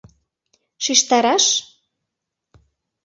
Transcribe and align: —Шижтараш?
—Шижтараш? 0.83 1.45